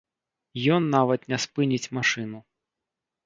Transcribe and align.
Ён 0.77 0.87
нават 0.95 1.27
не 1.33 1.37
спыніць 1.45 1.91
машыну. 1.97 2.39